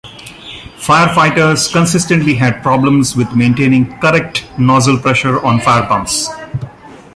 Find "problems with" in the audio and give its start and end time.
2.63-3.35